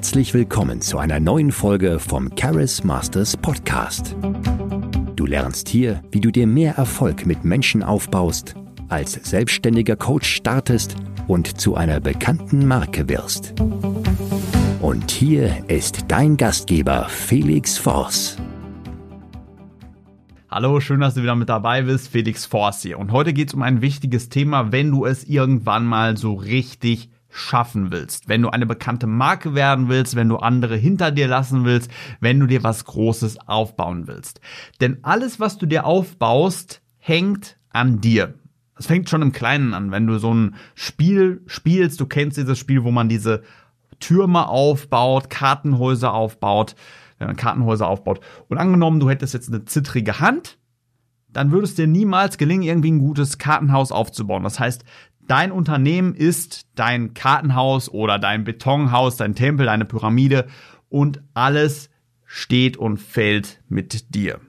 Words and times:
Herzlich 0.00 0.32
willkommen 0.32 0.80
zu 0.80 0.96
einer 0.96 1.20
neuen 1.20 1.52
Folge 1.52 1.98
vom 1.98 2.34
Charis 2.34 2.82
Masters 2.84 3.36
Podcast. 3.36 4.16
Du 5.14 5.26
lernst 5.26 5.68
hier, 5.68 6.00
wie 6.10 6.22
du 6.22 6.30
dir 6.30 6.46
mehr 6.46 6.76
Erfolg 6.76 7.26
mit 7.26 7.44
Menschen 7.44 7.82
aufbaust, 7.82 8.54
als 8.88 9.12
selbstständiger 9.12 9.96
Coach 9.96 10.26
startest 10.26 10.96
und 11.28 11.60
zu 11.60 11.74
einer 11.74 12.00
bekannten 12.00 12.66
Marke 12.66 13.10
wirst. 13.10 13.52
Und 14.80 15.10
hier 15.10 15.68
ist 15.68 16.06
dein 16.08 16.38
Gastgeber 16.38 17.06
Felix 17.10 17.76
Voss. 17.76 18.38
Hallo, 20.48 20.80
schön, 20.80 21.00
dass 21.00 21.12
du 21.12 21.22
wieder 21.22 21.36
mit 21.36 21.50
dabei 21.50 21.82
bist. 21.82 22.08
Felix 22.08 22.46
Forst 22.46 22.84
hier. 22.84 22.98
Und 22.98 23.12
heute 23.12 23.34
geht 23.34 23.48
es 23.48 23.54
um 23.54 23.60
ein 23.60 23.82
wichtiges 23.82 24.30
Thema, 24.30 24.72
wenn 24.72 24.92
du 24.92 25.04
es 25.04 25.24
irgendwann 25.24 25.84
mal 25.84 26.16
so 26.16 26.32
richtig 26.32 27.10
schaffen 27.30 27.90
willst, 27.90 28.28
wenn 28.28 28.42
du 28.42 28.50
eine 28.50 28.66
bekannte 28.66 29.06
Marke 29.06 29.54
werden 29.54 29.88
willst, 29.88 30.16
wenn 30.16 30.28
du 30.28 30.36
andere 30.36 30.76
hinter 30.76 31.10
dir 31.10 31.28
lassen 31.28 31.64
willst, 31.64 31.90
wenn 32.20 32.40
du 32.40 32.46
dir 32.46 32.62
was 32.62 32.84
Großes 32.84 33.48
aufbauen 33.48 34.06
willst. 34.06 34.40
Denn 34.80 34.98
alles, 35.02 35.40
was 35.40 35.56
du 35.56 35.66
dir 35.66 35.86
aufbaust, 35.86 36.82
hängt 36.98 37.56
an 37.70 38.00
dir. 38.00 38.34
Es 38.76 38.86
fängt 38.86 39.08
schon 39.08 39.22
im 39.22 39.32
Kleinen 39.32 39.74
an, 39.74 39.90
wenn 39.90 40.06
du 40.06 40.18
so 40.18 40.32
ein 40.34 40.54
Spiel 40.74 41.42
spielst, 41.46 42.00
du 42.00 42.06
kennst 42.06 42.36
dieses 42.36 42.58
Spiel, 42.58 42.82
wo 42.84 42.90
man 42.90 43.08
diese 43.08 43.42
Türme 44.00 44.48
aufbaut, 44.48 45.30
Kartenhäuser 45.30 46.12
aufbaut, 46.12 46.74
wenn 47.18 47.28
man 47.28 47.36
Kartenhäuser 47.36 47.86
aufbaut. 47.86 48.20
Und 48.48 48.58
angenommen, 48.58 48.98
du 48.98 49.10
hättest 49.10 49.34
jetzt 49.34 49.48
eine 49.48 49.64
zittrige 49.66 50.20
Hand, 50.20 50.58
dann 51.28 51.52
würde 51.52 51.64
es 51.64 51.74
dir 51.74 51.86
niemals 51.86 52.38
gelingen, 52.38 52.64
irgendwie 52.64 52.90
ein 52.90 52.98
gutes 52.98 53.38
Kartenhaus 53.38 53.92
aufzubauen. 53.92 54.42
Das 54.42 54.58
heißt, 54.58 54.84
dein 55.26 55.52
Unternehmen 55.52 56.14
ist 56.14 56.66
dein 56.74 57.14
Kartenhaus 57.14 57.88
oder 57.88 58.18
dein 58.18 58.44
Betonhaus, 58.44 59.16
dein 59.16 59.34
Tempel, 59.34 59.66
deine 59.66 59.84
Pyramide 59.84 60.46
und 60.88 61.22
alles 61.34 61.90
steht 62.24 62.76
und 62.76 62.98
fällt 62.98 63.60
mit 63.68 64.14
dir. 64.14 64.40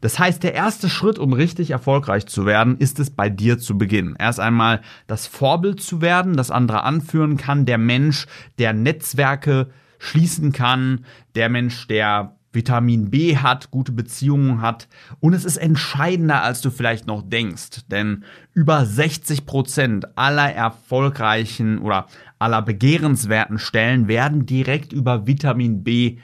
Das 0.00 0.18
heißt, 0.18 0.42
der 0.42 0.54
erste 0.54 0.88
Schritt, 0.88 1.18
um 1.18 1.32
richtig 1.32 1.70
erfolgreich 1.70 2.26
zu 2.26 2.44
werden, 2.44 2.76
ist 2.78 2.98
es 2.98 3.10
bei 3.10 3.30
dir 3.30 3.58
zu 3.58 3.78
beginnen. 3.78 4.16
Erst 4.18 4.40
einmal 4.40 4.80
das 5.06 5.26
Vorbild 5.26 5.80
zu 5.80 6.00
werden, 6.00 6.36
das 6.36 6.50
andere 6.50 6.82
anführen 6.82 7.36
kann, 7.36 7.66
der 7.66 7.78
Mensch, 7.78 8.26
der 8.58 8.72
Netzwerke 8.72 9.70
schließen 9.98 10.52
kann, 10.52 11.04
der 11.34 11.48
Mensch, 11.48 11.86
der 11.86 12.36
Vitamin 12.52 13.10
B 13.10 13.36
hat, 13.36 13.70
gute 13.70 13.92
Beziehungen 13.92 14.60
hat 14.60 14.88
und 15.20 15.32
es 15.32 15.44
ist 15.44 15.56
entscheidender, 15.56 16.42
als 16.42 16.60
du 16.60 16.70
vielleicht 16.70 17.06
noch 17.06 17.22
denkst, 17.22 17.82
denn 17.90 18.24
über 18.52 18.84
60 18.84 19.46
Prozent 19.46 20.18
aller 20.18 20.52
erfolgreichen 20.52 21.78
oder 21.78 22.06
aller 22.38 22.62
begehrenswerten 22.62 23.58
Stellen 23.58 24.08
werden 24.08 24.46
direkt 24.46 24.92
über 24.92 25.26
Vitamin 25.26 25.82
B 25.82 26.18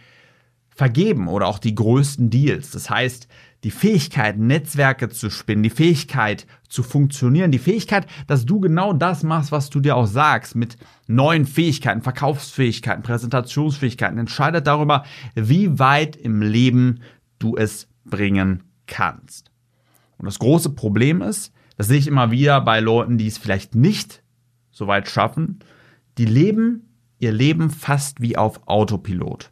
vergeben 0.79 1.27
oder 1.27 1.49
auch 1.49 1.59
die 1.59 1.75
größten 1.75 2.31
Deals. 2.31 2.71
Das 2.71 2.89
heißt, 2.89 3.27
die 3.64 3.70
Fähigkeit, 3.70 4.39
Netzwerke 4.39 5.09
zu 5.09 5.31
spinnen, 5.31 5.64
die 5.64 5.70
Fähigkeit 5.70 6.47
zu 6.69 6.83
funktionieren, 6.83 7.51
die 7.51 7.59
Fähigkeit, 7.59 8.06
dass 8.27 8.47
du 8.47 8.61
genau 8.61 8.92
das 8.92 9.23
machst, 9.25 9.50
was 9.50 9.69
du 9.69 9.81
dir 9.81 9.97
auch 9.97 10.06
sagst, 10.06 10.55
mit 10.55 10.77
neuen 11.09 11.45
Fähigkeiten, 11.45 12.03
Verkaufsfähigkeiten, 12.03 13.03
Präsentationsfähigkeiten, 13.03 14.19
entscheidet 14.19 14.67
darüber, 14.67 15.05
wie 15.34 15.78
weit 15.78 16.15
im 16.15 16.41
Leben 16.41 17.00
du 17.39 17.56
es 17.56 17.89
bringen 18.05 18.62
kannst. 18.87 19.50
Und 20.19 20.27
das 20.27 20.39
große 20.39 20.70
Problem 20.70 21.20
ist, 21.20 21.53
das 21.77 21.89
sehe 21.89 21.98
ich 21.98 22.06
immer 22.06 22.31
wieder 22.31 22.61
bei 22.61 22.81
Leuten, 22.81 23.19
die 23.19 23.27
es 23.27 23.39
vielleicht 23.39 23.75
nicht 23.75 24.22
so 24.70 24.87
weit 24.87 25.09
schaffen, 25.09 25.61
die 26.17 26.25
leben 26.25 26.84
ihr 27.19 27.33
Leben 27.33 27.70
fast 27.70 28.20
wie 28.20 28.37
auf 28.37 28.67
Autopilot. 28.67 29.50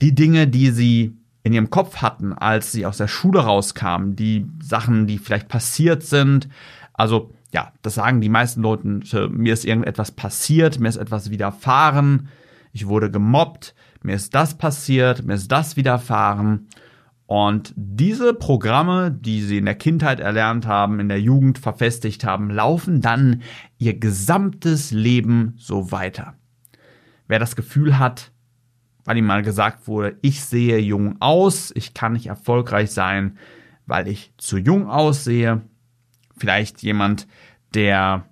Die 0.00 0.14
Dinge, 0.14 0.48
die 0.48 0.70
sie 0.70 1.16
in 1.44 1.52
ihrem 1.52 1.70
Kopf 1.70 1.98
hatten, 1.98 2.32
als 2.32 2.72
sie 2.72 2.86
aus 2.86 2.96
der 2.96 3.06
Schule 3.06 3.40
rauskamen, 3.40 4.16
die 4.16 4.46
Sachen, 4.60 5.06
die 5.06 5.18
vielleicht 5.18 5.46
passiert 5.46 6.02
sind. 6.02 6.48
Also 6.94 7.30
ja, 7.52 7.72
das 7.82 7.94
sagen 7.94 8.20
die 8.20 8.30
meisten 8.30 8.62
Leute, 8.62 9.28
mir 9.28 9.52
ist 9.52 9.64
irgendetwas 9.64 10.10
passiert, 10.10 10.80
mir 10.80 10.88
ist 10.88 10.96
etwas 10.96 11.30
widerfahren, 11.30 12.28
ich 12.72 12.88
wurde 12.88 13.10
gemobbt, 13.10 13.74
mir 14.02 14.16
ist 14.16 14.34
das 14.34 14.58
passiert, 14.58 15.24
mir 15.24 15.34
ist 15.34 15.52
das 15.52 15.76
widerfahren. 15.76 16.66
Und 17.26 17.72
diese 17.76 18.34
Programme, 18.34 19.10
die 19.10 19.40
sie 19.40 19.58
in 19.58 19.66
der 19.66 19.76
Kindheit 19.76 20.20
erlernt 20.20 20.66
haben, 20.66 20.98
in 20.98 21.08
der 21.08 21.20
Jugend 21.20 21.58
verfestigt 21.58 22.24
haben, 22.24 22.50
laufen 22.50 23.00
dann 23.00 23.42
ihr 23.78 23.98
gesamtes 23.98 24.90
Leben 24.90 25.54
so 25.56 25.92
weiter. 25.92 26.34
Wer 27.28 27.38
das 27.38 27.54
Gefühl 27.54 27.98
hat, 27.98 28.32
weil 29.04 29.16
ihm 29.16 29.26
mal 29.26 29.42
gesagt 29.42 29.86
wurde, 29.86 30.16
ich 30.22 30.44
sehe 30.44 30.78
jung 30.78 31.16
aus, 31.20 31.72
ich 31.74 31.94
kann 31.94 32.14
nicht 32.14 32.26
erfolgreich 32.26 32.90
sein, 32.90 33.38
weil 33.86 34.08
ich 34.08 34.32
zu 34.38 34.56
jung 34.56 34.88
aussehe. 34.88 35.62
Vielleicht 36.36 36.82
jemand, 36.82 37.26
der 37.74 38.24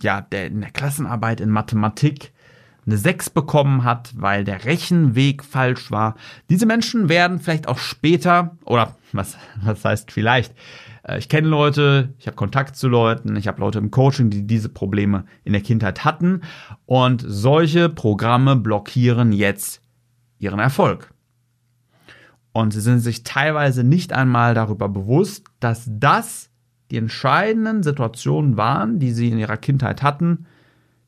ja, 0.00 0.20
der 0.20 0.46
in 0.46 0.60
der 0.60 0.70
Klassenarbeit 0.70 1.40
in 1.40 1.50
Mathematik 1.50 2.32
eine 2.86 2.96
6 2.96 3.30
bekommen 3.30 3.82
hat, 3.82 4.12
weil 4.16 4.44
der 4.44 4.64
Rechenweg 4.64 5.42
falsch 5.42 5.90
war. 5.90 6.14
Diese 6.50 6.66
Menschen 6.66 7.08
werden 7.08 7.40
vielleicht 7.40 7.66
auch 7.66 7.78
später, 7.78 8.56
oder 8.64 8.94
was, 9.12 9.36
was 9.62 9.84
heißt 9.84 10.12
vielleicht, 10.12 10.54
äh, 11.02 11.18
ich 11.18 11.28
kenne 11.28 11.48
Leute, 11.48 12.14
ich 12.18 12.26
habe 12.26 12.36
Kontakt 12.36 12.76
zu 12.76 12.88
Leuten, 12.88 13.34
ich 13.36 13.48
habe 13.48 13.60
Leute 13.60 13.78
im 13.78 13.90
Coaching, 13.90 14.30
die 14.30 14.46
diese 14.46 14.68
Probleme 14.68 15.24
in 15.44 15.52
der 15.52 15.62
Kindheit 15.62 16.04
hatten. 16.04 16.42
Und 16.84 17.24
solche 17.26 17.88
Programme 17.88 18.54
blockieren 18.54 19.32
jetzt 19.32 19.82
ihren 20.38 20.58
Erfolg. 20.58 21.12
Und 22.52 22.72
sie 22.72 22.80
sind 22.80 23.00
sich 23.00 23.22
teilweise 23.22 23.84
nicht 23.84 24.12
einmal 24.12 24.54
darüber 24.54 24.88
bewusst, 24.88 25.46
dass 25.60 25.84
das 25.90 26.50
die 26.90 26.96
entscheidenden 26.96 27.82
Situationen 27.82 28.56
waren, 28.56 28.98
die 28.98 29.12
sie 29.12 29.28
in 29.28 29.38
ihrer 29.38 29.56
Kindheit 29.56 30.02
hatten, 30.02 30.46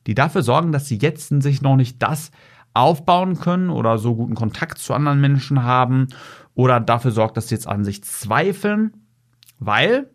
die 0.07 0.13
dafür 0.13 0.43
sorgen, 0.43 0.71
dass 0.71 0.87
sie 0.87 0.97
jetzt 0.97 1.31
in 1.31 1.41
sich 1.41 1.61
noch 1.61 1.75
nicht 1.75 2.01
das 2.03 2.31
aufbauen 2.73 3.39
können 3.39 3.69
oder 3.69 3.97
so 3.97 4.15
guten 4.15 4.35
Kontakt 4.35 4.77
zu 4.77 4.93
anderen 4.93 5.21
Menschen 5.21 5.63
haben 5.63 6.07
oder 6.53 6.79
dafür 6.79 7.11
sorgt, 7.11 7.37
dass 7.37 7.47
sie 7.47 7.55
jetzt 7.55 7.67
an 7.67 7.83
sich 7.83 8.03
zweifeln, 8.03 8.93
weil, 9.57 10.09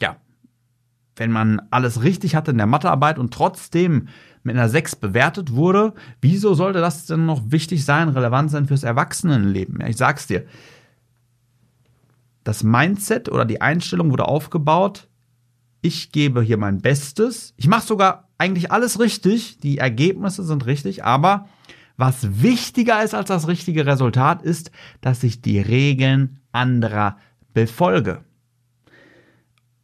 ja, 0.00 0.16
wenn 1.16 1.30
man 1.30 1.62
alles 1.70 2.02
richtig 2.02 2.34
hatte 2.34 2.50
in 2.50 2.58
der 2.58 2.66
Mathearbeit 2.66 3.18
und 3.18 3.32
trotzdem 3.32 4.08
mit 4.42 4.56
einer 4.56 4.68
6 4.68 4.96
bewertet 4.96 5.52
wurde, 5.52 5.94
wieso 6.20 6.54
sollte 6.54 6.80
das 6.80 7.06
denn 7.06 7.26
noch 7.26 7.42
wichtig 7.50 7.84
sein, 7.84 8.08
relevant 8.08 8.50
sein 8.50 8.66
fürs 8.66 8.82
Erwachsenenleben? 8.82 9.80
Ja, 9.80 9.88
ich 9.88 9.96
sag's 9.96 10.26
dir. 10.26 10.44
Das 12.44 12.64
Mindset 12.64 13.30
oder 13.30 13.44
die 13.44 13.60
Einstellung 13.60 14.10
wurde 14.10 14.26
aufgebaut. 14.26 15.08
Ich 15.80 16.12
gebe 16.12 16.42
hier 16.42 16.58
mein 16.58 16.80
Bestes. 16.80 17.54
Ich 17.56 17.68
mache 17.68 17.86
sogar 17.86 18.28
eigentlich 18.38 18.72
alles 18.72 18.98
richtig. 18.98 19.58
Die 19.58 19.78
Ergebnisse 19.78 20.42
sind 20.42 20.66
richtig. 20.66 21.04
Aber 21.04 21.48
was 21.96 22.42
wichtiger 22.42 23.02
ist 23.02 23.14
als 23.14 23.28
das 23.28 23.46
richtige 23.46 23.86
Resultat, 23.86 24.42
ist, 24.42 24.72
dass 25.00 25.22
ich 25.22 25.40
die 25.40 25.60
Regeln 25.60 26.40
anderer 26.50 27.18
befolge. 27.54 28.24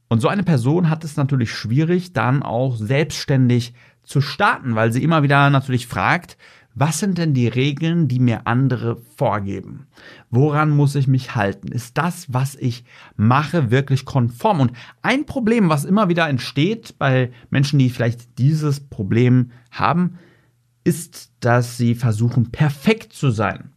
Und 0.08 0.20
so 0.20 0.28
eine 0.28 0.42
Person 0.42 0.88
hat 0.88 1.04
es 1.04 1.16
natürlich 1.16 1.52
schwierig, 1.52 2.12
dann 2.12 2.42
auch 2.42 2.76
selbstständig 2.76 3.74
zu 4.08 4.20
starten, 4.20 4.74
weil 4.74 4.92
sie 4.92 5.02
immer 5.02 5.22
wieder 5.22 5.50
natürlich 5.50 5.86
fragt, 5.86 6.36
was 6.74 7.00
sind 7.00 7.18
denn 7.18 7.34
die 7.34 7.48
Regeln, 7.48 8.06
die 8.08 8.20
mir 8.20 8.46
andere 8.46 8.96
vorgeben? 9.16 9.88
Woran 10.30 10.70
muss 10.70 10.94
ich 10.94 11.08
mich 11.08 11.34
halten? 11.34 11.68
Ist 11.68 11.98
das, 11.98 12.32
was 12.32 12.54
ich 12.54 12.84
mache, 13.16 13.70
wirklich 13.70 14.04
konform? 14.04 14.60
Und 14.60 14.72
ein 15.02 15.26
Problem, 15.26 15.68
was 15.68 15.84
immer 15.84 16.08
wieder 16.08 16.28
entsteht 16.28 16.96
bei 16.98 17.32
Menschen, 17.50 17.80
die 17.80 17.90
vielleicht 17.90 18.38
dieses 18.38 18.80
Problem 18.80 19.50
haben, 19.72 20.18
ist, 20.84 21.32
dass 21.40 21.76
sie 21.76 21.94
versuchen, 21.96 22.52
perfekt 22.52 23.12
zu 23.12 23.30
sein. 23.30 23.72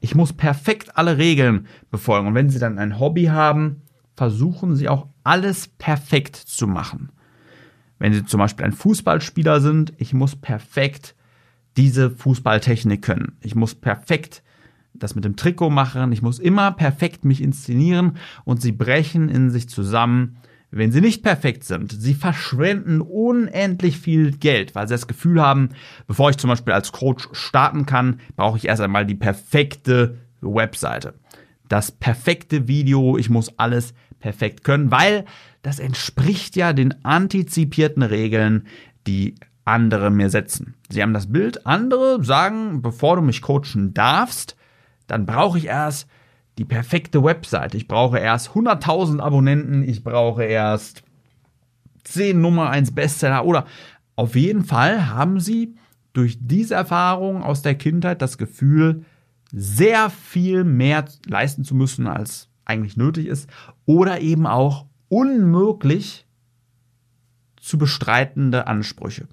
Ich 0.00 0.14
muss 0.14 0.34
perfekt 0.34 0.98
alle 0.98 1.16
Regeln 1.16 1.66
befolgen. 1.90 2.28
Und 2.28 2.34
wenn 2.34 2.50
sie 2.50 2.58
dann 2.58 2.78
ein 2.78 3.00
Hobby 3.00 3.24
haben, 3.24 3.82
versuchen 4.16 4.76
sie 4.76 4.88
auch 4.88 5.08
alles 5.24 5.68
perfekt 5.68 6.36
zu 6.36 6.66
machen. 6.66 7.10
Wenn 7.98 8.12
Sie 8.12 8.24
zum 8.24 8.38
Beispiel 8.38 8.66
ein 8.66 8.72
Fußballspieler 8.72 9.60
sind, 9.60 9.92
ich 9.98 10.12
muss 10.14 10.36
perfekt 10.36 11.14
diese 11.76 12.10
Fußballtechnik 12.10 13.02
können. 13.02 13.36
Ich 13.40 13.54
muss 13.54 13.74
perfekt 13.74 14.42
das 14.94 15.14
mit 15.14 15.24
dem 15.24 15.36
Trikot 15.36 15.70
machen. 15.70 16.12
Ich 16.12 16.22
muss 16.22 16.38
immer 16.38 16.70
perfekt 16.72 17.24
mich 17.24 17.42
inszenieren 17.42 18.16
und 18.44 18.62
sie 18.62 18.72
brechen 18.72 19.28
in 19.28 19.50
sich 19.50 19.68
zusammen, 19.68 20.36
wenn 20.70 20.92
sie 20.92 21.00
nicht 21.00 21.22
perfekt 21.22 21.64
sind. 21.64 21.92
Sie 21.92 22.14
verschwenden 22.14 23.00
unendlich 23.00 23.98
viel 23.98 24.32
Geld, 24.32 24.74
weil 24.74 24.88
sie 24.88 24.94
das 24.94 25.06
Gefühl 25.06 25.40
haben, 25.40 25.70
bevor 26.06 26.30
ich 26.30 26.36
zum 26.36 26.48
Beispiel 26.48 26.72
als 26.72 26.92
Coach 26.92 27.28
starten 27.32 27.86
kann, 27.86 28.20
brauche 28.36 28.56
ich 28.56 28.66
erst 28.66 28.82
einmal 28.82 29.06
die 29.06 29.14
perfekte 29.14 30.18
Webseite. 30.40 31.14
Das 31.68 31.90
perfekte 31.90 32.68
Video, 32.68 33.16
ich 33.16 33.30
muss 33.30 33.58
alles 33.58 33.94
perfekt 34.24 34.64
können, 34.64 34.90
weil 34.90 35.26
das 35.60 35.78
entspricht 35.78 36.56
ja 36.56 36.72
den 36.72 37.04
antizipierten 37.04 38.02
Regeln, 38.02 38.66
die 39.06 39.34
andere 39.66 40.10
mir 40.10 40.30
setzen. 40.30 40.76
Sie 40.88 41.02
haben 41.02 41.12
das 41.12 41.30
Bild, 41.30 41.66
andere 41.66 42.24
sagen, 42.24 42.80
bevor 42.80 43.16
du 43.16 43.22
mich 43.22 43.42
coachen 43.42 43.92
darfst, 43.92 44.56
dann 45.08 45.26
brauche 45.26 45.58
ich 45.58 45.66
erst 45.66 46.08
die 46.56 46.64
perfekte 46.64 47.22
Website. 47.22 47.74
Ich 47.74 47.86
brauche 47.86 48.18
erst 48.18 48.52
100.000 48.52 49.20
Abonnenten, 49.20 49.82
ich 49.86 50.02
brauche 50.02 50.42
erst 50.42 51.02
10 52.04 52.40
Nummer 52.40 52.70
1 52.70 52.94
Bestseller 52.94 53.44
oder 53.44 53.66
auf 54.16 54.36
jeden 54.36 54.64
Fall 54.64 55.08
haben 55.08 55.38
sie 55.38 55.74
durch 56.14 56.38
diese 56.40 56.76
Erfahrung 56.76 57.42
aus 57.42 57.60
der 57.60 57.74
Kindheit 57.74 58.22
das 58.22 58.38
Gefühl, 58.38 59.04
sehr 59.52 60.08
viel 60.08 60.64
mehr 60.64 61.04
leisten 61.26 61.62
zu 61.62 61.74
müssen, 61.74 62.06
als 62.06 62.48
eigentlich 62.64 62.96
nötig 62.96 63.26
ist, 63.26 63.48
oder 63.86 64.20
eben 64.20 64.46
auch 64.46 64.86
unmöglich 65.08 66.26
zu 67.56 67.78
bestreitende 67.78 68.66
Ansprüche. 68.66 69.26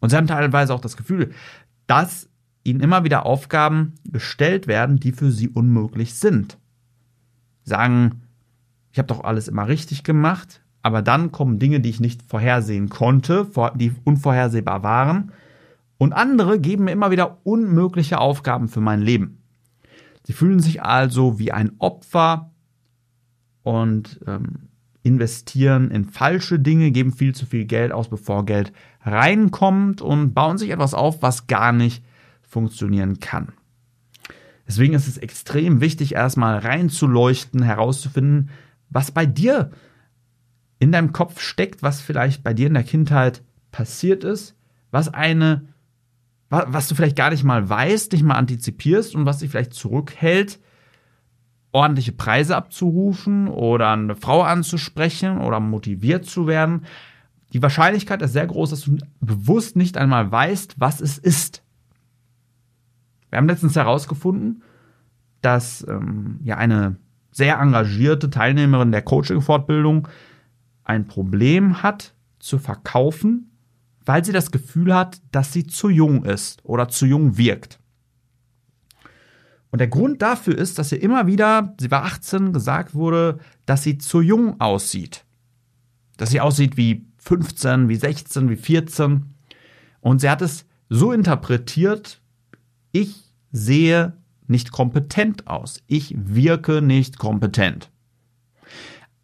Und 0.00 0.10
sie 0.10 0.16
haben 0.16 0.26
teilweise 0.26 0.74
auch 0.74 0.80
das 0.80 0.96
Gefühl, 0.96 1.32
dass 1.86 2.28
ihnen 2.64 2.80
immer 2.80 3.04
wieder 3.04 3.26
Aufgaben 3.26 3.94
gestellt 4.04 4.66
werden, 4.66 4.98
die 4.98 5.12
für 5.12 5.30
sie 5.30 5.48
unmöglich 5.48 6.14
sind. 6.14 6.58
Sagen, 7.64 8.22
ich 8.92 8.98
habe 8.98 9.08
doch 9.08 9.24
alles 9.24 9.48
immer 9.48 9.68
richtig 9.68 10.04
gemacht, 10.04 10.62
aber 10.82 11.02
dann 11.02 11.32
kommen 11.32 11.58
Dinge, 11.58 11.80
die 11.80 11.90
ich 11.90 12.00
nicht 12.00 12.22
vorhersehen 12.22 12.88
konnte, 12.88 13.48
die 13.76 13.94
unvorhersehbar 14.04 14.82
waren. 14.82 15.32
Und 15.98 16.12
andere 16.12 16.58
geben 16.58 16.84
mir 16.84 16.92
immer 16.92 17.12
wieder 17.12 17.38
unmögliche 17.44 18.18
Aufgaben 18.18 18.68
für 18.68 18.80
mein 18.80 19.00
Leben. 19.00 19.41
Sie 20.24 20.32
fühlen 20.32 20.60
sich 20.60 20.82
also 20.82 21.38
wie 21.38 21.52
ein 21.52 21.72
Opfer 21.78 22.52
und 23.62 24.20
ähm, 24.26 24.68
investieren 25.02 25.90
in 25.90 26.04
falsche 26.04 26.58
Dinge, 26.58 26.90
geben 26.90 27.12
viel 27.12 27.34
zu 27.34 27.46
viel 27.46 27.64
Geld 27.64 27.92
aus, 27.92 28.08
bevor 28.08 28.44
Geld 28.46 28.72
reinkommt 29.02 30.00
und 30.00 30.32
bauen 30.32 30.58
sich 30.58 30.70
etwas 30.70 30.94
auf, 30.94 31.22
was 31.22 31.46
gar 31.46 31.72
nicht 31.72 32.04
funktionieren 32.42 33.18
kann. 33.18 33.52
Deswegen 34.66 34.94
ist 34.94 35.08
es 35.08 35.18
extrem 35.18 35.80
wichtig, 35.80 36.14
erstmal 36.14 36.58
reinzuleuchten, 36.58 37.62
herauszufinden, 37.62 38.50
was 38.90 39.10
bei 39.10 39.26
dir 39.26 39.70
in 40.78 40.92
deinem 40.92 41.12
Kopf 41.12 41.40
steckt, 41.40 41.82
was 41.82 42.00
vielleicht 42.00 42.42
bei 42.42 42.54
dir 42.54 42.68
in 42.68 42.74
der 42.74 42.84
Kindheit 42.84 43.42
passiert 43.70 44.24
ist, 44.24 44.56
was 44.90 45.12
eine, 45.12 45.68
was 46.52 46.86
du 46.86 46.94
vielleicht 46.94 47.16
gar 47.16 47.30
nicht 47.30 47.44
mal 47.44 47.68
weißt, 47.68 48.12
nicht 48.12 48.24
mal 48.24 48.34
antizipierst 48.34 49.14
und 49.14 49.24
was 49.24 49.38
dich 49.38 49.50
vielleicht 49.50 49.72
zurückhält, 49.72 50.60
ordentliche 51.72 52.12
Preise 52.12 52.54
abzurufen 52.56 53.48
oder 53.48 53.90
eine 53.90 54.14
Frau 54.14 54.42
anzusprechen 54.42 55.38
oder 55.38 55.60
motiviert 55.60 56.26
zu 56.26 56.46
werden. 56.46 56.84
Die 57.54 57.62
Wahrscheinlichkeit 57.62 58.20
ist 58.20 58.34
sehr 58.34 58.46
groß, 58.46 58.70
dass 58.70 58.82
du 58.82 58.98
bewusst 59.20 59.76
nicht 59.76 59.96
einmal 59.96 60.30
weißt, 60.30 60.74
was 60.78 61.00
es 61.00 61.16
ist. 61.16 61.62
Wir 63.30 63.38
haben 63.38 63.48
letztens 63.48 63.74
herausgefunden, 63.74 64.62
dass 65.40 65.86
ähm, 65.88 66.38
ja 66.44 66.58
eine 66.58 66.96
sehr 67.30 67.58
engagierte 67.58 68.28
Teilnehmerin 68.28 68.92
der 68.92 69.00
Coaching-Fortbildung 69.00 70.06
ein 70.84 71.06
Problem 71.06 71.82
hat 71.82 72.14
zu 72.38 72.58
verkaufen, 72.58 73.51
weil 74.04 74.24
sie 74.24 74.32
das 74.32 74.50
Gefühl 74.50 74.94
hat, 74.94 75.20
dass 75.30 75.52
sie 75.52 75.66
zu 75.66 75.88
jung 75.88 76.24
ist 76.24 76.64
oder 76.64 76.88
zu 76.88 77.06
jung 77.06 77.36
wirkt. 77.36 77.78
Und 79.70 79.78
der 79.78 79.88
Grund 79.88 80.20
dafür 80.20 80.56
ist, 80.56 80.78
dass 80.78 80.92
ihr 80.92 81.02
immer 81.02 81.26
wieder, 81.26 81.74
sie 81.80 81.90
war 81.90 82.04
18, 82.04 82.52
gesagt 82.52 82.94
wurde, 82.94 83.38
dass 83.64 83.82
sie 83.82 83.96
zu 83.96 84.20
jung 84.20 84.60
aussieht. 84.60 85.24
Dass 86.18 86.30
sie 86.30 86.40
aussieht 86.40 86.76
wie 86.76 87.06
15, 87.18 87.88
wie 87.88 87.96
16, 87.96 88.50
wie 88.50 88.56
14. 88.56 89.34
Und 90.00 90.20
sie 90.20 90.28
hat 90.28 90.42
es 90.42 90.66
so 90.90 91.10
interpretiert, 91.10 92.20
ich 92.92 93.32
sehe 93.50 94.12
nicht 94.46 94.72
kompetent 94.72 95.46
aus. 95.46 95.82
Ich 95.86 96.14
wirke 96.18 96.82
nicht 96.82 97.18
kompetent. 97.18 97.90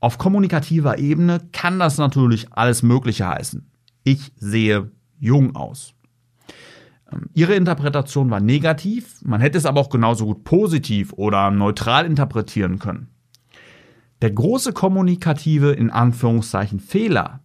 Auf 0.01 0.17
kommunikativer 0.17 0.99
Ebene 0.99 1.41
kann 1.53 1.79
das 1.79 1.99
natürlich 1.99 2.53
alles 2.53 2.83
Mögliche 2.83 3.29
heißen. 3.29 3.68
Ich 4.09 4.33
sehe 4.37 4.91
jung 5.19 5.55
aus. 5.55 5.93
Ähm, 7.13 7.29
ihre 7.35 7.55
Interpretation 7.55 8.31
war 8.31 8.41
negativ, 8.41 9.21
man 9.23 9.43
hätte 9.43 9.59
es 9.59 9.67
aber 9.67 9.83
auch 9.83 9.91
genauso 9.91 10.25
gut 10.25 10.45
positiv 10.45 11.13
oder 11.13 11.51
neutral 11.51 12.07
interpretieren 12.07 12.79
können. 12.79 13.11
Der 14.23 14.31
große 14.31 14.73
kommunikative 14.73 15.73
in 15.73 15.91
Anführungszeichen 15.91 16.81
Fehler 16.81 17.41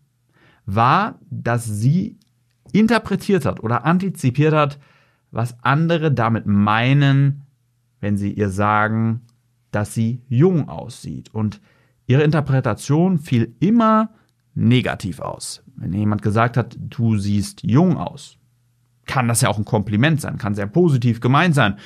war, 0.65 1.19
dass 1.29 1.65
sie 1.65 2.17
interpretiert 2.71 3.45
hat 3.45 3.61
oder 3.61 3.83
antizipiert 3.83 4.53
hat, 4.53 4.79
was 5.31 5.61
andere 5.65 6.13
damit 6.13 6.45
meinen, 6.45 7.41
wenn 7.99 8.15
sie 8.15 8.31
ihr 8.31 8.47
sagen, 8.47 9.23
dass 9.71 9.93
sie 9.93 10.21
jung 10.29 10.69
aussieht. 10.69 11.33
Und 11.33 11.59
ihre 12.07 12.23
Interpretation 12.23 13.19
fiel 13.19 13.53
immer 13.59 14.11
negativ 14.55 15.19
aus. 15.19 15.63
Wenn 15.75 15.93
jemand 15.93 16.21
gesagt 16.21 16.57
hat, 16.57 16.77
du 16.79 17.17
siehst 17.17 17.63
jung 17.63 17.97
aus, 17.97 18.37
kann 19.05 19.27
das 19.27 19.41
ja 19.41 19.49
auch 19.49 19.57
ein 19.57 19.65
Kompliment 19.65 20.21
sein, 20.21 20.37
kann 20.37 20.55
sehr 20.55 20.67
positiv 20.67 21.19
gemeint 21.19 21.55
sein. 21.55 21.77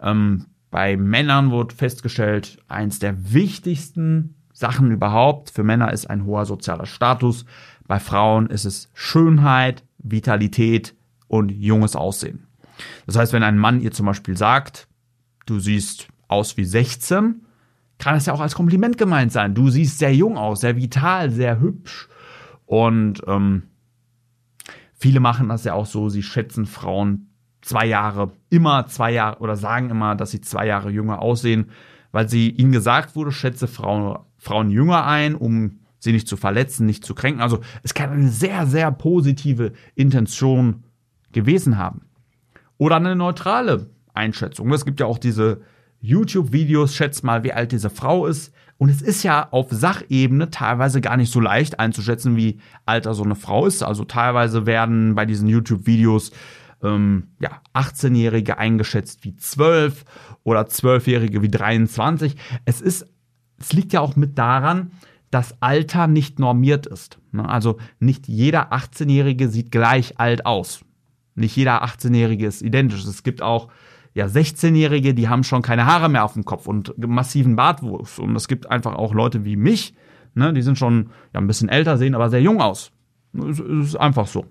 Ähm, 0.00 0.46
bei 0.70 0.96
Männern 0.96 1.50
wurde 1.50 1.74
festgestellt, 1.74 2.58
eins 2.66 2.98
der 2.98 3.32
wichtigsten 3.32 4.34
Sachen 4.52 4.90
überhaupt 4.90 5.50
für 5.50 5.62
Männer 5.62 5.92
ist 5.92 6.06
ein 6.06 6.24
hoher 6.24 6.46
sozialer 6.46 6.86
Status. 6.86 7.44
Bei 7.86 8.00
Frauen 8.00 8.46
ist 8.48 8.64
es 8.64 8.90
Schönheit, 8.94 9.84
Vitalität 9.98 10.94
und 11.28 11.50
junges 11.50 11.96
Aussehen. 11.96 12.46
Das 13.06 13.16
heißt, 13.16 13.32
wenn 13.32 13.42
ein 13.42 13.58
Mann 13.58 13.80
ihr 13.80 13.92
zum 13.92 14.06
Beispiel 14.06 14.36
sagt, 14.36 14.88
du 15.46 15.58
siehst 15.58 16.08
aus 16.28 16.56
wie 16.56 16.64
16, 16.64 17.42
kann 17.98 18.16
es 18.16 18.26
ja 18.26 18.32
auch 18.32 18.40
als 18.40 18.54
Kompliment 18.54 18.98
gemeint 18.98 19.32
sein. 19.32 19.54
Du 19.54 19.70
siehst 19.70 19.98
sehr 19.98 20.14
jung 20.14 20.36
aus, 20.36 20.60
sehr 20.60 20.76
vital, 20.76 21.30
sehr 21.30 21.60
hübsch. 21.60 22.08
Und 22.66 23.22
ähm, 23.26 23.64
Viele 25.04 25.20
machen 25.20 25.50
das 25.50 25.64
ja 25.64 25.74
auch 25.74 25.84
so, 25.84 26.08
sie 26.08 26.22
schätzen 26.22 26.64
Frauen 26.64 27.28
zwei 27.60 27.84
Jahre, 27.84 28.32
immer 28.48 28.86
zwei 28.86 29.12
Jahre 29.12 29.38
oder 29.40 29.54
sagen 29.54 29.90
immer, 29.90 30.14
dass 30.14 30.30
sie 30.30 30.40
zwei 30.40 30.66
Jahre 30.66 30.88
jünger 30.88 31.20
aussehen, 31.20 31.70
weil 32.10 32.26
sie 32.26 32.48
ihnen 32.48 32.72
gesagt 32.72 33.14
wurde, 33.14 33.30
schätze 33.30 33.66
Frauen, 33.66 34.18
Frauen 34.38 34.70
jünger 34.70 35.04
ein, 35.04 35.34
um 35.34 35.80
sie 35.98 36.12
nicht 36.12 36.26
zu 36.26 36.38
verletzen, 36.38 36.86
nicht 36.86 37.04
zu 37.04 37.14
kränken. 37.14 37.42
Also 37.42 37.60
es 37.82 37.92
kann 37.92 38.12
eine 38.12 38.30
sehr, 38.30 38.66
sehr 38.66 38.90
positive 38.92 39.74
Intention 39.94 40.84
gewesen 41.32 41.76
haben. 41.76 42.06
Oder 42.78 42.96
eine 42.96 43.14
neutrale 43.14 43.90
Einschätzung. 44.14 44.72
Es 44.72 44.86
gibt 44.86 45.00
ja 45.00 45.06
auch 45.06 45.18
diese 45.18 45.60
YouTube-Videos, 46.04 46.94
schätzt 46.94 47.24
mal, 47.24 47.44
wie 47.44 47.52
alt 47.52 47.72
diese 47.72 47.90
Frau 47.90 48.26
ist. 48.26 48.52
Und 48.76 48.90
es 48.90 49.00
ist 49.00 49.22
ja 49.22 49.48
auf 49.50 49.68
Sachebene 49.70 50.50
teilweise 50.50 51.00
gar 51.00 51.16
nicht 51.16 51.32
so 51.32 51.40
leicht 51.40 51.78
einzuschätzen, 51.80 52.36
wie 52.36 52.58
alt 52.84 53.04
so 53.04 53.22
eine 53.22 53.36
Frau 53.36 53.66
ist. 53.66 53.82
Also 53.82 54.04
teilweise 54.04 54.66
werden 54.66 55.14
bei 55.14 55.24
diesen 55.24 55.48
YouTube-Videos 55.48 56.32
ähm, 56.82 57.28
ja, 57.40 57.62
18-Jährige 57.72 58.58
eingeschätzt 58.58 59.24
wie 59.24 59.36
12 59.36 60.04
oder 60.42 60.62
12-Jährige 60.62 61.40
wie 61.40 61.48
23. 61.48 62.36
Es 62.64 62.80
ist, 62.80 63.06
es 63.58 63.72
liegt 63.72 63.92
ja 63.92 64.00
auch 64.00 64.16
mit 64.16 64.36
daran, 64.38 64.90
dass 65.30 65.60
Alter 65.62 66.06
nicht 66.06 66.38
normiert 66.38 66.86
ist. 66.86 67.18
Ne? 67.32 67.48
Also 67.48 67.78
nicht 67.98 68.28
jeder 68.28 68.72
18-Jährige 68.72 69.48
sieht 69.48 69.70
gleich 69.70 70.18
alt 70.20 70.44
aus. 70.44 70.84
Nicht 71.34 71.56
jeder 71.56 71.82
18-Jährige 71.84 72.46
ist 72.46 72.60
identisch. 72.60 73.04
Es 73.04 73.22
gibt 73.22 73.40
auch 73.40 73.68
ja, 74.14 74.26
16-Jährige, 74.26 75.12
die 75.12 75.28
haben 75.28 75.42
schon 75.42 75.62
keine 75.62 75.86
Haare 75.86 76.08
mehr 76.08 76.24
auf 76.24 76.34
dem 76.34 76.44
Kopf 76.44 76.66
und 76.66 76.96
massiven 76.98 77.56
Bartwuchs. 77.56 78.18
Und 78.18 78.34
es 78.36 78.46
gibt 78.46 78.70
einfach 78.70 78.94
auch 78.94 79.12
Leute 79.12 79.44
wie 79.44 79.56
mich, 79.56 79.94
ne, 80.34 80.52
die 80.52 80.62
sind 80.62 80.78
schon 80.78 81.10
ja, 81.32 81.40
ein 81.40 81.48
bisschen 81.48 81.68
älter, 81.68 81.98
sehen 81.98 82.14
aber 82.14 82.30
sehr 82.30 82.42
jung 82.42 82.60
aus. 82.60 82.92
Es 83.32 83.58
ist 83.58 83.96
einfach 83.96 84.28
so. 84.28 84.46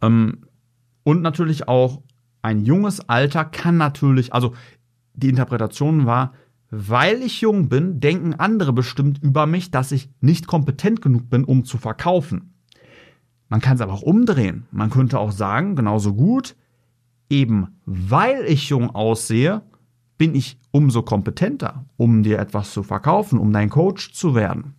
Ähm, 0.00 0.44
und 1.02 1.22
natürlich 1.22 1.66
auch 1.66 2.00
ein 2.42 2.64
junges 2.64 3.08
Alter 3.08 3.44
kann 3.44 3.76
natürlich, 3.76 4.32
also 4.32 4.54
die 5.14 5.28
Interpretation 5.28 6.06
war, 6.06 6.32
weil 6.70 7.22
ich 7.22 7.40
jung 7.40 7.68
bin, 7.68 8.00
denken 8.00 8.34
andere 8.34 8.72
bestimmt 8.72 9.22
über 9.22 9.46
mich, 9.46 9.70
dass 9.70 9.92
ich 9.92 10.10
nicht 10.20 10.46
kompetent 10.46 11.02
genug 11.02 11.28
bin, 11.28 11.44
um 11.44 11.64
zu 11.64 11.78
verkaufen. 11.78 12.54
Man 13.48 13.60
kann 13.60 13.76
es 13.76 13.80
aber 13.80 13.92
auch 13.92 14.02
umdrehen. 14.02 14.66
Man 14.70 14.90
könnte 14.90 15.18
auch 15.18 15.30
sagen, 15.30 15.76
genauso 15.76 16.14
gut, 16.14 16.56
eben 17.28 17.80
weil 17.86 18.44
ich 18.44 18.68
jung 18.68 18.94
aussehe, 18.94 19.62
bin 20.18 20.34
ich 20.34 20.58
umso 20.70 21.02
kompetenter, 21.02 21.84
um 21.96 22.22
dir 22.22 22.38
etwas 22.38 22.72
zu 22.72 22.82
verkaufen, 22.82 23.38
um 23.38 23.52
dein 23.52 23.70
Coach 23.70 24.12
zu 24.12 24.34
werden. 24.34 24.74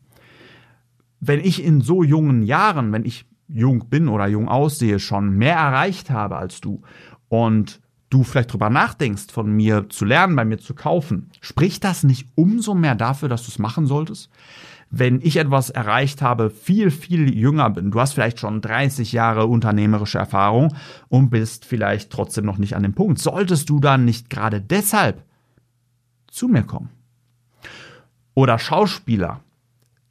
Wenn 1.20 1.40
ich 1.40 1.64
in 1.64 1.82
so 1.82 2.04
jungen 2.04 2.44
Jahren, 2.44 2.92
wenn 2.92 3.06
ich 3.06 3.26
jung 3.48 3.90
bin 3.90 4.08
oder 4.08 4.28
jung 4.28 4.48
aussehe, 4.48 5.00
schon 5.00 5.32
mehr 5.32 5.56
erreicht 5.56 6.10
habe 6.10 6.38
als 6.38 6.62
du 6.62 6.82
und 7.30 7.82
du 8.10 8.24
vielleicht 8.24 8.54
drüber 8.54 8.70
nachdenkst, 8.70 9.32
von 9.32 9.52
mir 9.52 9.90
zu 9.90 10.06
lernen, 10.06 10.36
bei 10.36 10.46
mir 10.46 10.58
zu 10.58 10.74
kaufen, 10.74 11.30
spricht 11.42 11.84
das 11.84 12.04
nicht 12.04 12.28
umso 12.36 12.74
mehr 12.74 12.96
dafür, 12.96 13.30
dass 13.30 13.44
du 13.44 13.50
es 13.50 13.60
machen 13.60 13.88
solltest? 13.88 14.30
Wenn 14.90 15.20
ich 15.22 15.38
etwas 15.38 15.70
erreicht 15.70 16.22
habe, 16.22 16.50
viel, 16.50 16.92
viel 16.92 17.34
jünger 17.34 17.70
bin. 17.70 17.92
Du 17.92 18.00
hast 18.00 18.14
vielleicht 18.14 18.40
schon 18.40 18.62
30 18.62 19.12
Jahre 19.12 19.48
unternehmerische 19.48 20.20
Erfahrung 20.20 20.74
und 21.10 21.30
bist 21.30 21.66
vielleicht 21.66 22.12
trotzdem 22.12 22.46
noch 22.46 22.58
nicht 22.58 22.76
an 22.76 22.84
dem 22.84 22.94
Punkt. 22.94 23.20
Solltest 23.20 23.70
du 23.70 23.80
dann 23.80 24.06
nicht 24.06 24.30
gerade 24.30 24.62
deshalb 24.62 25.24
zu 26.28 26.48
mir 26.48 26.64
kommen? 26.64 26.90
Oder 28.34 28.60
Schauspieler. 28.60 29.42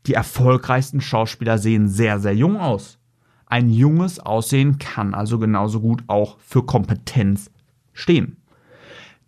Die 0.07 0.14
erfolgreichsten 0.14 1.00
Schauspieler 1.00 1.59
sehen 1.59 1.88
sehr, 1.88 2.21
sehr 2.21 2.35
jung 2.35 2.59
aus. 2.59 2.99
Ein 3.47 3.71
junges 3.71 4.19
Aussehen 4.19 4.78
kann 4.78 5.14
also 5.14 5.38
genauso 5.38 5.81
gut 5.81 6.02
auch 6.09 6.38
für 6.40 6.64
Kompetenz 6.64 7.50
stehen. 7.93 8.38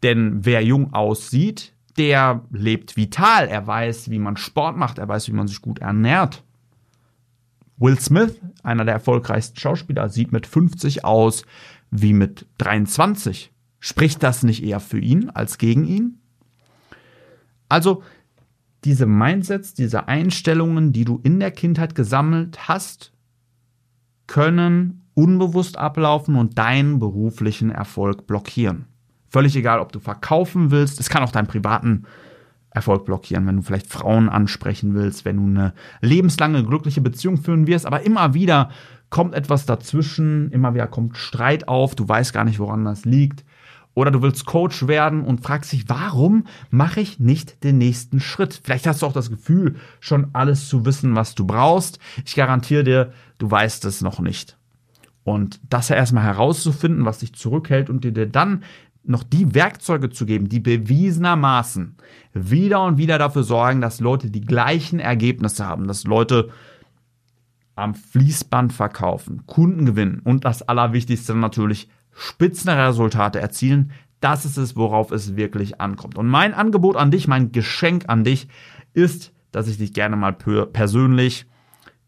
Denn 0.02 0.44
wer 0.44 0.62
jung 0.62 0.92
aussieht, 0.92 1.72
der 1.98 2.42
lebt 2.50 2.96
vital. 2.96 3.48
Er 3.48 3.66
weiß, 3.66 4.10
wie 4.10 4.18
man 4.18 4.36
Sport 4.36 4.76
macht. 4.76 4.98
Er 4.98 5.08
weiß, 5.08 5.28
wie 5.28 5.32
man 5.32 5.48
sich 5.48 5.60
gut 5.60 5.78
ernährt. 5.78 6.44
Will 7.78 7.98
Smith, 7.98 8.40
einer 8.62 8.84
der 8.84 8.94
erfolgreichsten 8.94 9.58
Schauspieler, 9.58 10.08
sieht 10.08 10.32
mit 10.32 10.46
50 10.46 11.04
aus 11.04 11.44
wie 11.90 12.12
mit 12.12 12.46
23. 12.58 13.52
Spricht 13.80 14.22
das 14.22 14.42
nicht 14.42 14.64
eher 14.64 14.80
für 14.80 14.98
ihn 14.98 15.30
als 15.30 15.58
gegen 15.58 15.84
ihn? 15.84 16.18
Also, 17.68 18.02
diese 18.84 19.06
Mindsets, 19.06 19.74
diese 19.74 20.08
Einstellungen, 20.08 20.92
die 20.92 21.04
du 21.04 21.20
in 21.22 21.40
der 21.40 21.50
Kindheit 21.50 21.94
gesammelt 21.94 22.68
hast, 22.68 23.12
können 24.26 25.06
unbewusst 25.14 25.76
ablaufen 25.76 26.36
und 26.36 26.58
deinen 26.58 26.98
beruflichen 26.98 27.70
Erfolg 27.70 28.26
blockieren. 28.26 28.86
Völlig 29.36 29.54
egal, 29.54 29.80
ob 29.80 29.92
du 29.92 30.00
verkaufen 30.00 30.70
willst, 30.70 30.98
es 30.98 31.10
kann 31.10 31.22
auch 31.22 31.30
deinen 31.30 31.46
privaten 31.46 32.04
Erfolg 32.70 33.04
blockieren, 33.04 33.46
wenn 33.46 33.56
du 33.56 33.62
vielleicht 33.62 33.86
Frauen 33.86 34.30
ansprechen 34.30 34.94
willst, 34.94 35.26
wenn 35.26 35.36
du 35.36 35.42
eine 35.42 35.74
lebenslange 36.00 36.64
glückliche 36.64 37.02
Beziehung 37.02 37.36
führen 37.36 37.66
wirst, 37.66 37.84
aber 37.84 38.00
immer 38.00 38.32
wieder 38.32 38.70
kommt 39.10 39.34
etwas 39.34 39.66
dazwischen, 39.66 40.50
immer 40.52 40.72
wieder 40.72 40.86
kommt 40.86 41.18
Streit 41.18 41.68
auf, 41.68 41.94
du 41.94 42.08
weißt 42.08 42.32
gar 42.32 42.44
nicht, 42.44 42.58
woran 42.58 42.86
das 42.86 43.04
liegt. 43.04 43.44
Oder 43.92 44.10
du 44.10 44.22
willst 44.22 44.46
Coach 44.46 44.86
werden 44.86 45.20
und 45.20 45.42
fragst 45.42 45.70
dich, 45.70 45.86
warum 45.86 46.46
mache 46.70 47.02
ich 47.02 47.20
nicht 47.20 47.62
den 47.62 47.76
nächsten 47.76 48.20
Schritt? 48.20 48.58
Vielleicht 48.64 48.86
hast 48.86 49.02
du 49.02 49.06
auch 49.06 49.12
das 49.12 49.28
Gefühl, 49.28 49.76
schon 50.00 50.28
alles 50.32 50.66
zu 50.66 50.86
wissen, 50.86 51.14
was 51.14 51.34
du 51.34 51.46
brauchst. 51.46 51.98
Ich 52.24 52.36
garantiere 52.36 52.84
dir, 52.84 53.12
du 53.36 53.50
weißt 53.50 53.84
es 53.84 54.00
noch 54.00 54.18
nicht. 54.18 54.56
Und 55.24 55.60
das 55.68 55.88
ja 55.90 55.96
erstmal 55.96 56.22
herauszufinden, 56.24 57.04
was 57.04 57.18
dich 57.18 57.34
zurückhält 57.34 57.90
und 57.90 58.04
dir 58.04 58.26
dann 58.26 58.62
noch 59.08 59.22
die 59.22 59.54
Werkzeuge 59.54 60.10
zu 60.10 60.26
geben, 60.26 60.48
die 60.48 60.60
bewiesenermaßen 60.60 61.96
wieder 62.32 62.82
und 62.84 62.98
wieder 62.98 63.18
dafür 63.18 63.42
sorgen, 63.42 63.80
dass 63.80 64.00
Leute 64.00 64.30
die 64.30 64.40
gleichen 64.40 65.00
Ergebnisse 65.00 65.66
haben, 65.66 65.86
dass 65.86 66.04
Leute 66.04 66.50
am 67.74 67.94
Fließband 67.94 68.72
verkaufen, 68.72 69.46
Kunden 69.46 69.84
gewinnen 69.86 70.20
und 70.24 70.44
das 70.44 70.62
Allerwichtigste 70.62 71.34
natürlich 71.34 71.88
Spitzenresultate 72.12 73.38
erzielen. 73.38 73.92
Das 74.20 74.46
ist 74.46 74.56
es, 74.56 74.76
worauf 74.76 75.10
es 75.12 75.36
wirklich 75.36 75.80
ankommt. 75.80 76.16
Und 76.16 76.26
mein 76.26 76.54
Angebot 76.54 76.96
an 76.96 77.10
dich, 77.10 77.28
mein 77.28 77.52
Geschenk 77.52 78.04
an 78.08 78.24
dich 78.24 78.48
ist, 78.94 79.32
dass 79.52 79.68
ich 79.68 79.76
dich 79.76 79.92
gerne 79.92 80.16
mal 80.16 80.32
persönlich 80.32 81.46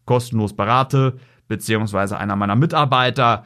kostenlos 0.05 0.55
berate, 0.55 1.17
beziehungsweise 1.47 2.17
einer 2.17 2.35
meiner 2.35 2.55
Mitarbeiter 2.55 3.45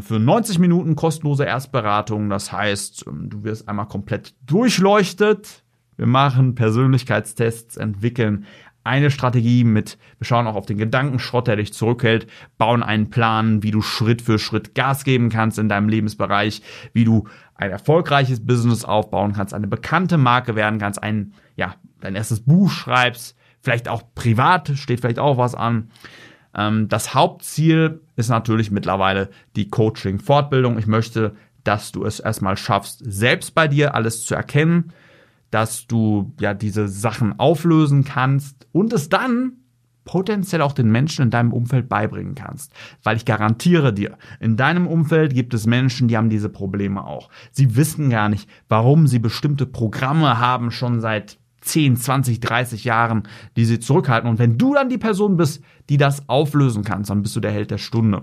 für 0.00 0.18
90 0.18 0.58
Minuten 0.58 0.96
kostenlose 0.96 1.44
Erstberatung. 1.44 2.30
Das 2.30 2.52
heißt, 2.52 3.06
ähm, 3.06 3.30
du 3.30 3.44
wirst 3.44 3.68
einmal 3.68 3.86
komplett 3.86 4.34
durchleuchtet. 4.46 5.62
Wir 5.96 6.06
machen 6.06 6.54
Persönlichkeitstests, 6.54 7.76
entwickeln 7.76 8.46
eine 8.84 9.10
Strategie 9.10 9.64
mit, 9.64 9.98
wir 10.18 10.26
schauen 10.26 10.46
auch 10.46 10.56
auf 10.56 10.66
den 10.66 10.76
Gedankenschrott, 10.76 11.46
der 11.46 11.56
dich 11.56 11.72
zurückhält, 11.72 12.26
bauen 12.58 12.82
einen 12.82 13.08
Plan, 13.08 13.62
wie 13.62 13.70
du 13.70 13.80
Schritt 13.80 14.20
für 14.20 14.38
Schritt 14.38 14.74
Gas 14.74 15.04
geben 15.04 15.30
kannst 15.30 15.58
in 15.58 15.70
deinem 15.70 15.88
Lebensbereich, 15.88 16.60
wie 16.92 17.04
du 17.04 17.26
ein 17.54 17.70
erfolgreiches 17.70 18.44
Business 18.44 18.84
aufbauen 18.84 19.32
kannst, 19.32 19.54
eine 19.54 19.68
bekannte 19.68 20.18
Marke 20.18 20.54
werden 20.54 20.78
kannst, 20.78 21.02
ein, 21.02 21.32
ja, 21.56 21.74
dein 22.00 22.14
erstes 22.14 22.44
Buch 22.44 22.70
schreibst, 22.70 23.36
vielleicht 23.60 23.88
auch 23.88 24.02
privat, 24.14 24.72
steht 24.74 25.00
vielleicht 25.00 25.18
auch 25.18 25.38
was 25.38 25.54
an. 25.54 25.88
Ähm, 26.54 26.88
das 26.88 27.14
Hauptziel 27.14 28.00
ist 28.16 28.28
natürlich 28.28 28.70
mittlerweile 28.70 29.30
die 29.56 29.68
Coaching-Fortbildung. 29.68 30.78
Ich 30.78 30.86
möchte, 30.86 31.34
dass 31.64 31.92
du 31.92 32.04
es 32.04 32.20
erstmal 32.20 32.56
schaffst, 32.56 33.02
selbst 33.04 33.54
bei 33.54 33.68
dir 33.68 33.94
alles 33.94 34.24
zu 34.24 34.34
erkennen, 34.34 34.92
dass 35.50 35.86
du 35.86 36.32
ja 36.40 36.54
diese 36.54 36.88
Sachen 36.88 37.38
auflösen 37.38 38.04
kannst 38.04 38.66
und 38.72 38.92
es 38.92 39.08
dann 39.08 39.52
potenziell 40.04 40.60
auch 40.60 40.72
den 40.72 40.90
Menschen 40.90 41.22
in 41.22 41.30
deinem 41.30 41.52
Umfeld 41.52 41.88
beibringen 41.88 42.34
kannst. 42.34 42.72
Weil 43.02 43.16
ich 43.16 43.24
garantiere 43.24 43.92
dir, 43.92 44.18
in 44.40 44.56
deinem 44.56 44.86
Umfeld 44.86 45.32
gibt 45.32 45.54
es 45.54 45.66
Menschen, 45.66 46.08
die 46.08 46.16
haben 46.16 46.28
diese 46.28 46.50
Probleme 46.50 47.04
auch. 47.06 47.30
Sie 47.52 47.76
wissen 47.76 48.10
gar 48.10 48.28
nicht, 48.28 48.48
warum 48.68 49.06
sie 49.06 49.18
bestimmte 49.18 49.64
Programme 49.66 50.38
haben, 50.38 50.70
schon 50.70 51.00
seit 51.00 51.38
10, 51.64 51.96
20, 51.96 52.40
30 52.40 52.84
Jahren, 52.84 53.24
die 53.56 53.64
sie 53.64 53.80
zurückhalten. 53.80 54.28
Und 54.28 54.38
wenn 54.38 54.58
du 54.58 54.74
dann 54.74 54.88
die 54.88 54.98
Person 54.98 55.36
bist, 55.36 55.62
die 55.88 55.96
das 55.96 56.28
auflösen 56.28 56.84
kannst, 56.84 57.10
dann 57.10 57.22
bist 57.22 57.34
du 57.36 57.40
der 57.40 57.52
Held 57.52 57.70
der 57.70 57.78
Stunde. 57.78 58.22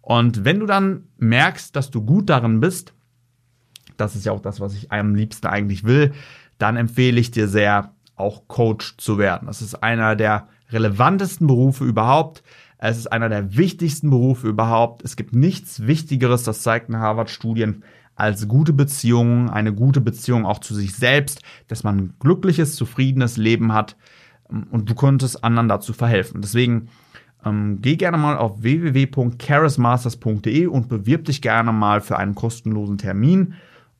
Und 0.00 0.44
wenn 0.44 0.60
du 0.60 0.66
dann 0.66 1.04
merkst, 1.18 1.74
dass 1.74 1.90
du 1.90 2.02
gut 2.02 2.28
darin 2.28 2.60
bist, 2.60 2.92
das 3.96 4.16
ist 4.16 4.26
ja 4.26 4.32
auch 4.32 4.40
das, 4.40 4.60
was 4.60 4.74
ich 4.74 4.92
am 4.92 5.14
liebsten 5.14 5.46
eigentlich 5.46 5.84
will, 5.84 6.12
dann 6.58 6.76
empfehle 6.76 7.20
ich 7.20 7.30
dir 7.30 7.48
sehr, 7.48 7.92
auch 8.16 8.46
Coach 8.46 8.96
zu 8.96 9.18
werden. 9.18 9.46
Das 9.46 9.60
ist 9.60 9.82
einer 9.82 10.14
der 10.14 10.48
relevantesten 10.70 11.46
Berufe 11.46 11.84
überhaupt. 11.84 12.42
Es 12.78 12.98
ist 12.98 13.06
einer 13.06 13.28
der 13.28 13.56
wichtigsten 13.56 14.10
Berufe 14.10 14.48
überhaupt. 14.48 15.02
Es 15.04 15.16
gibt 15.16 15.34
nichts 15.34 15.86
Wichtigeres, 15.86 16.42
das 16.42 16.62
zeigten 16.62 16.98
Harvard-Studien, 16.98 17.82
als 18.16 18.48
gute 18.48 18.72
Beziehungen, 18.72 19.50
eine 19.50 19.74
gute 19.74 20.00
Beziehung 20.00 20.46
auch 20.46 20.60
zu 20.60 20.74
sich 20.74 20.94
selbst, 20.94 21.42
dass 21.68 21.84
man 21.84 21.98
ein 21.98 22.14
glückliches, 22.20 22.76
zufriedenes 22.76 23.36
Leben 23.36 23.72
hat 23.72 23.96
ähm, 24.50 24.66
und 24.70 24.88
du 24.88 24.94
könntest 24.94 25.44
anderen 25.44 25.68
dazu 25.68 25.92
verhelfen. 25.92 26.40
Deswegen 26.40 26.88
ähm, 27.44 27.78
geh 27.82 27.96
gerne 27.96 28.18
mal 28.18 28.36
auf 28.36 28.62
www.charismasters.de 28.62 30.66
und 30.66 30.88
bewirb 30.88 31.24
dich 31.24 31.42
gerne 31.42 31.72
mal 31.72 32.00
für 32.00 32.16
einen 32.16 32.34
kostenlosen 32.34 32.98
Termin 32.98 33.54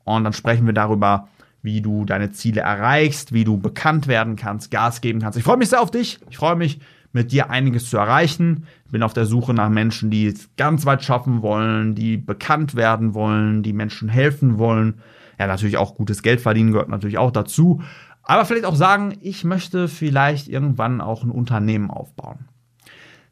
und 0.04 0.24
dann 0.24 0.32
sprechen 0.32 0.66
wir 0.66 0.74
darüber, 0.74 1.28
wie 1.62 1.80
du 1.80 2.04
deine 2.04 2.30
Ziele 2.30 2.60
erreichst, 2.60 3.32
wie 3.32 3.44
du 3.44 3.56
bekannt 3.56 4.06
werden 4.06 4.36
kannst, 4.36 4.70
Gas 4.70 5.00
geben 5.00 5.20
kannst. 5.20 5.38
Ich 5.38 5.44
freue 5.44 5.56
mich 5.56 5.70
sehr 5.70 5.80
auf 5.80 5.90
dich. 5.90 6.20
Ich 6.28 6.36
freue 6.36 6.56
mich, 6.56 6.78
mit 7.14 7.32
dir 7.32 7.48
einiges 7.48 7.88
zu 7.88 7.96
erreichen. 7.96 8.66
Bin 8.90 9.02
auf 9.02 9.14
der 9.14 9.24
Suche 9.24 9.54
nach 9.54 9.70
Menschen, 9.70 10.10
die 10.10 10.26
es 10.26 10.50
ganz 10.56 10.84
weit 10.84 11.02
schaffen 11.02 11.42
wollen, 11.42 11.94
die 11.94 12.16
bekannt 12.16 12.74
werden 12.74 13.14
wollen, 13.14 13.62
die 13.62 13.72
Menschen 13.72 14.08
helfen 14.08 14.58
wollen. 14.58 15.00
Ja, 15.38 15.46
natürlich 15.46 15.76
auch 15.76 15.94
gutes 15.94 16.22
Geld 16.22 16.40
verdienen 16.40 16.72
gehört 16.72 16.88
natürlich 16.88 17.18
auch 17.18 17.30
dazu. 17.30 17.82
Aber 18.22 18.44
vielleicht 18.44 18.64
auch 18.64 18.74
sagen, 18.74 19.16
ich 19.20 19.44
möchte 19.44 19.88
vielleicht 19.88 20.48
irgendwann 20.48 21.00
auch 21.00 21.22
ein 21.22 21.30
Unternehmen 21.30 21.90
aufbauen. 21.90 22.48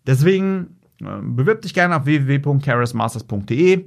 Deswegen 0.07 0.77
äh, 1.01 1.05
bewirb 1.21 1.62
dich 1.62 1.75
gerne 1.75 1.97
auf 1.97 2.05
www.charismasters.de. 2.05 3.85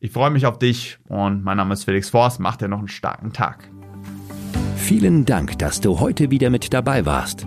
Ich 0.00 0.12
freue 0.12 0.30
mich 0.30 0.46
auf 0.46 0.58
dich 0.58 0.98
und 1.08 1.42
mein 1.42 1.56
Name 1.56 1.74
ist 1.74 1.84
Felix 1.84 2.10
Forst. 2.10 2.38
Mach 2.38 2.56
dir 2.56 2.68
noch 2.68 2.78
einen 2.78 2.88
starken 2.88 3.32
Tag. 3.32 3.70
Vielen 4.76 5.24
Dank, 5.24 5.58
dass 5.58 5.80
du 5.80 6.00
heute 6.00 6.30
wieder 6.30 6.50
mit 6.50 6.72
dabei 6.72 7.04
warst. 7.04 7.46